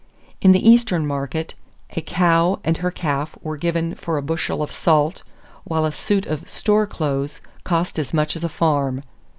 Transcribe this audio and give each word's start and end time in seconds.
In 0.41 0.51
the 0.51 0.67
Eastern 0.67 1.05
market, 1.05 1.53
"a 1.91 2.01
cow 2.01 2.59
and 2.63 2.77
her 2.77 2.89
calf 2.89 3.35
were 3.43 3.55
given 3.55 3.93
for 3.93 4.17
a 4.17 4.23
bushel 4.23 4.63
of 4.63 4.71
salt, 4.71 5.21
while 5.63 5.85
a 5.85 5.91
suit 5.91 6.25
of 6.25 6.49
'store 6.49 6.87
clothes' 6.87 7.39
cost 7.65 7.99
as 7.99 8.11
much 8.11 8.35
as 8.35 8.43
a 8.43 8.49
farm." 8.49 9.03